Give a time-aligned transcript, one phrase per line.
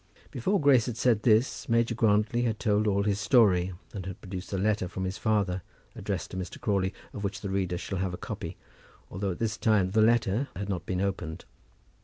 [0.31, 4.51] Before Grace had said this, Major Grantly had told all his story, and had produced
[4.51, 5.61] a letter from his father,
[5.95, 6.59] addressed to Mr.
[6.59, 8.57] Crawley, of which the reader shall have a copy,
[9.11, 11.45] although at this time the letter had not been opened.